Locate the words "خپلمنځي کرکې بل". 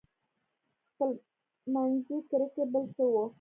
0.93-2.83